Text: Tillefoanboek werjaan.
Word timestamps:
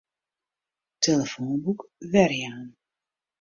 Tillefoanboek 1.01 1.79
werjaan. 2.11 2.67